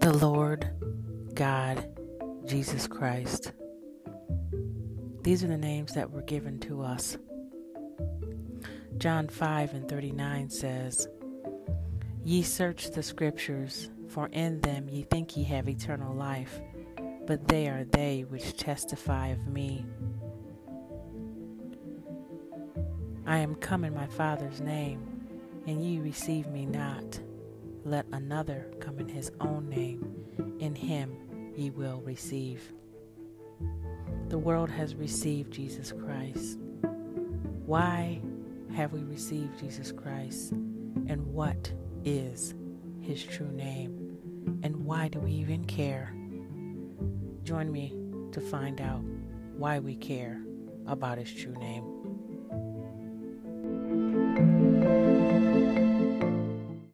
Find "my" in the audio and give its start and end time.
23.94-24.06